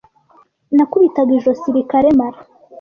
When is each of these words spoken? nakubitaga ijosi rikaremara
nakubitaga 0.75 1.31
ijosi 1.37 1.67
rikaremara 1.75 2.39